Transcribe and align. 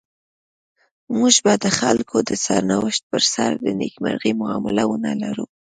موږ 1.15 1.33
به 1.45 1.53
د 1.63 1.65
خلکو 1.79 2.17
د 2.29 2.31
سرنوشت 2.45 3.01
پر 3.11 3.21
سر 3.33 3.51
د 3.63 3.65
نيکمرغۍ 3.81 4.31
معامله 4.41 4.83
ونلرو. 4.91 5.45